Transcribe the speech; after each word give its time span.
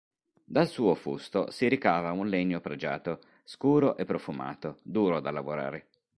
Dal 0.43 0.67
suo 0.67 0.95
fusto 0.95 1.51
si 1.51 1.67
ricava 1.67 2.11
un 2.11 2.27
legno 2.27 2.59
pregiato, 2.59 3.19
scuro 3.43 3.97
e 3.97 4.03
profumato, 4.03 4.79
duro 4.81 5.19
da 5.19 5.29
lavorare. 5.29 5.89